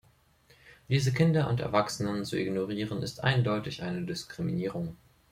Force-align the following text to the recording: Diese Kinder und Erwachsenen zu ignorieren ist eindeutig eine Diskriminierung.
Diese 0.89 1.13
Kinder 1.13 1.47
und 1.47 1.59
Erwachsenen 1.59 2.25
zu 2.25 2.35
ignorieren 2.35 3.03
ist 3.03 3.23
eindeutig 3.23 3.83
eine 3.83 4.01
Diskriminierung. 4.03 4.97